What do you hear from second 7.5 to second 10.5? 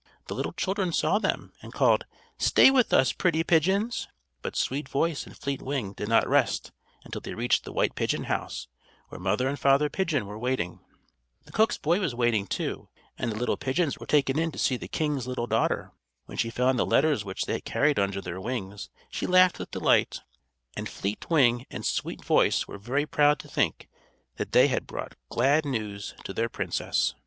the white pigeon house, where Mother and Father Pigeon were